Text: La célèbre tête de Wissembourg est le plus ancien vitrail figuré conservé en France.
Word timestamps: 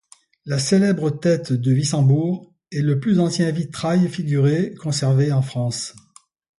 La 0.47 0.57
célèbre 0.57 1.11
tête 1.11 1.53
de 1.53 1.71
Wissembourg 1.71 2.51
est 2.71 2.81
le 2.81 2.99
plus 2.99 3.19
ancien 3.19 3.51
vitrail 3.51 4.09
figuré 4.09 4.73
conservé 4.73 5.31
en 5.31 5.43
France. 5.43 5.93